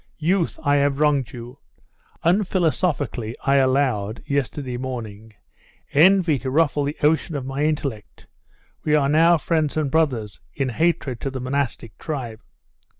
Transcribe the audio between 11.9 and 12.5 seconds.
tribe.